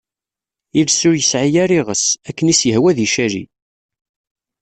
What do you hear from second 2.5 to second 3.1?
i s-yehwa ad